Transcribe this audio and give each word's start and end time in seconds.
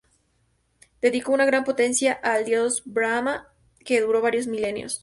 Dedicó 0.99 1.31
una 1.31 1.45
gran 1.45 1.63
penitencia 1.63 2.13
al 2.13 2.43
dios 2.43 2.81
Brahmá, 2.87 3.53
que 3.85 4.01
duró 4.01 4.19
varios 4.19 4.47
milenios. 4.47 4.99